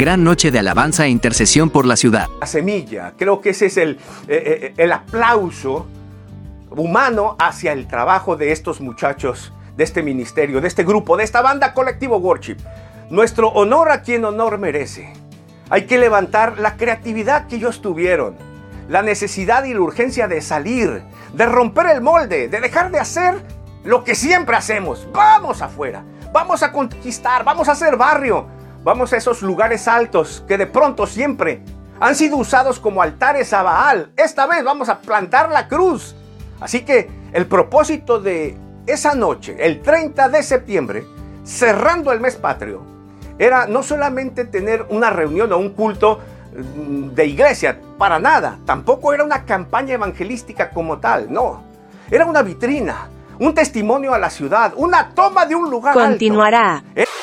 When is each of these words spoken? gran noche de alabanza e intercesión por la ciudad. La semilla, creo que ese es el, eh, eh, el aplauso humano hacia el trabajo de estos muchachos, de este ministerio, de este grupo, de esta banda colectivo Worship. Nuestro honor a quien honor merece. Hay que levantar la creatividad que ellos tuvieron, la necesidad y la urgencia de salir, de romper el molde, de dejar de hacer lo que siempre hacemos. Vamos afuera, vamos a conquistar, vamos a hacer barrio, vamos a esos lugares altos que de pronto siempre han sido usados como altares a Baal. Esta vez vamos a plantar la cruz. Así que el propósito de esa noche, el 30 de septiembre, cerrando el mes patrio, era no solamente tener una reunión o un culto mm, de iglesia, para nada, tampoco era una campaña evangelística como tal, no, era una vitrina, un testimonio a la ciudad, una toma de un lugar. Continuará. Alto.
gran 0.00 0.24
noche 0.24 0.50
de 0.50 0.58
alabanza 0.58 1.04
e 1.04 1.10
intercesión 1.10 1.68
por 1.68 1.84
la 1.84 1.94
ciudad. 1.94 2.26
La 2.40 2.46
semilla, 2.46 3.12
creo 3.18 3.42
que 3.42 3.50
ese 3.50 3.66
es 3.66 3.76
el, 3.76 3.98
eh, 4.28 4.72
eh, 4.72 4.74
el 4.78 4.92
aplauso 4.92 5.86
humano 6.70 7.36
hacia 7.38 7.72
el 7.72 7.86
trabajo 7.86 8.34
de 8.34 8.50
estos 8.50 8.80
muchachos, 8.80 9.52
de 9.76 9.84
este 9.84 10.02
ministerio, 10.02 10.62
de 10.62 10.68
este 10.68 10.84
grupo, 10.84 11.18
de 11.18 11.24
esta 11.24 11.42
banda 11.42 11.74
colectivo 11.74 12.16
Worship. 12.16 12.56
Nuestro 13.10 13.48
honor 13.48 13.90
a 13.90 14.00
quien 14.00 14.24
honor 14.24 14.56
merece. 14.56 15.12
Hay 15.68 15.84
que 15.84 15.98
levantar 15.98 16.58
la 16.58 16.78
creatividad 16.78 17.46
que 17.46 17.56
ellos 17.56 17.82
tuvieron, 17.82 18.36
la 18.88 19.02
necesidad 19.02 19.64
y 19.64 19.74
la 19.74 19.82
urgencia 19.82 20.28
de 20.28 20.40
salir, 20.40 21.02
de 21.34 21.44
romper 21.44 21.88
el 21.88 22.00
molde, 22.00 22.48
de 22.48 22.60
dejar 22.62 22.90
de 22.90 23.00
hacer 23.00 23.34
lo 23.84 24.02
que 24.02 24.14
siempre 24.14 24.56
hacemos. 24.56 25.06
Vamos 25.12 25.60
afuera, 25.60 26.02
vamos 26.32 26.62
a 26.62 26.72
conquistar, 26.72 27.44
vamos 27.44 27.68
a 27.68 27.72
hacer 27.72 27.98
barrio, 27.98 28.46
vamos 28.82 29.12
a 29.12 29.16
esos 29.16 29.42
lugares 29.42 29.88
altos 29.88 30.44
que 30.46 30.58
de 30.58 30.66
pronto 30.66 31.06
siempre 31.06 31.62
han 32.00 32.14
sido 32.14 32.36
usados 32.36 32.80
como 32.80 33.02
altares 33.02 33.52
a 33.52 33.62
Baal. 33.62 34.12
Esta 34.16 34.46
vez 34.46 34.64
vamos 34.64 34.88
a 34.88 35.00
plantar 35.00 35.50
la 35.50 35.68
cruz. 35.68 36.14
Así 36.60 36.82
que 36.82 37.10
el 37.32 37.46
propósito 37.46 38.20
de 38.20 38.56
esa 38.86 39.14
noche, 39.14 39.56
el 39.58 39.82
30 39.82 40.28
de 40.30 40.42
septiembre, 40.42 41.04
cerrando 41.44 42.12
el 42.12 42.20
mes 42.20 42.36
patrio, 42.36 42.82
era 43.38 43.66
no 43.66 43.82
solamente 43.82 44.44
tener 44.44 44.86
una 44.90 45.10
reunión 45.10 45.52
o 45.52 45.58
un 45.58 45.70
culto 45.70 46.20
mm, 46.54 47.08
de 47.10 47.26
iglesia, 47.26 47.78
para 47.98 48.18
nada, 48.18 48.58
tampoco 48.66 49.12
era 49.12 49.24
una 49.24 49.44
campaña 49.44 49.94
evangelística 49.94 50.70
como 50.70 50.98
tal, 50.98 51.32
no, 51.32 51.62
era 52.10 52.26
una 52.26 52.42
vitrina, 52.42 53.08
un 53.38 53.54
testimonio 53.54 54.12
a 54.12 54.18
la 54.18 54.28
ciudad, 54.28 54.72
una 54.76 55.10
toma 55.10 55.46
de 55.46 55.54
un 55.54 55.70
lugar. 55.70 55.94
Continuará. 55.94 56.76
Alto. 56.76 57.19